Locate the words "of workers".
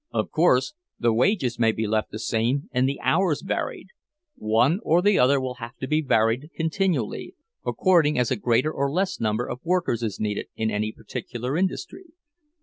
9.47-10.01